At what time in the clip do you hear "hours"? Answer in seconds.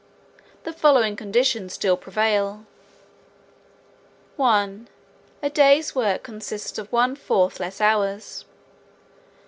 7.79-8.45